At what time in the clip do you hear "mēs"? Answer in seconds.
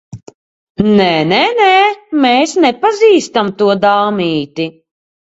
2.23-2.55